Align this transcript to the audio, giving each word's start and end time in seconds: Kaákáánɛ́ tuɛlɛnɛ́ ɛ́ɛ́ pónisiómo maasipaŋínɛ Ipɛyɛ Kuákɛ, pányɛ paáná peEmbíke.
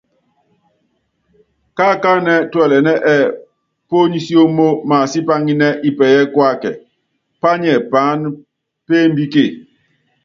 Kaákáánɛ́ 1.77 2.37
tuɛlɛnɛ́ 2.51 3.01
ɛ́ɛ́ 3.13 3.33
pónisiómo 3.87 4.67
maasipaŋínɛ 4.89 5.67
Ipɛyɛ 5.89 6.21
Kuákɛ, 6.33 6.71
pányɛ 7.41 7.71
paáná 7.91 8.27
peEmbíke. 8.85 9.43